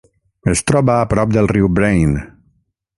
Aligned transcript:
Es 0.53 0.63
troba 0.71 0.95
a 0.95 1.05
prop 1.13 1.37
del 1.37 1.51
riu 1.55 1.71
Brain. 1.81 2.19